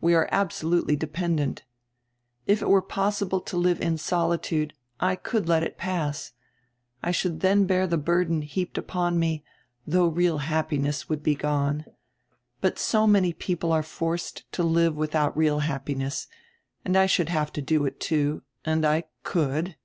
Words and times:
We 0.00 0.14
are 0.14 0.26
absolutely 0.32 0.96
dependent. 0.96 1.64
If 2.46 2.62
it 2.62 2.68
were 2.70 2.80
possible 2.80 3.42
to 3.42 3.58
live 3.58 3.78
in 3.82 3.98
solitude 3.98 4.72
I 4.98 5.16
could 5.16 5.48
let 5.50 5.62
it 5.62 5.76
pass. 5.76 6.32
I 7.02 7.10
should 7.10 7.40
then 7.40 7.66
bear 7.66 7.86
the 7.86 7.98
burden 7.98 8.40
heaped 8.40 8.78
upon 8.78 9.18
me, 9.18 9.44
though 9.86 10.06
real 10.08 10.38
happiness 10.38 11.10
would 11.10 11.22
be 11.22 11.34
gone. 11.34 11.84
But 12.62 12.78
so 12.78 13.06
many 13.06 13.34
people 13.34 13.70
are 13.70 13.82
forced 13.82 14.50
to 14.52 14.62
live 14.62 14.96
without 14.96 15.36
real 15.36 15.58
happiness, 15.58 16.26
and 16.82 16.96
I 16.96 17.04
should 17.04 17.28
have 17.28 17.52
to 17.52 17.60
do 17.60 17.84
it 17.84 18.00
too, 18.00 18.40
and 18.64 18.86
I 18.86 19.04
could. 19.24 19.76